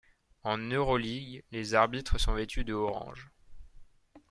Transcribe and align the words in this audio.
En 0.43 0.57
Euroleague, 0.57 1.43
les 1.51 1.75
arbitres 1.75 2.19
sont 2.19 2.33
vêtus 2.33 2.63
de 2.63 2.73
orange. 2.73 3.29